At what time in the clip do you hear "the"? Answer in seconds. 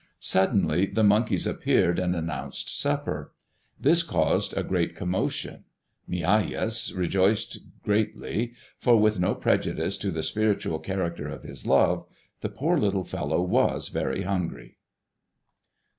0.87-1.03, 10.09-10.23, 12.39-12.49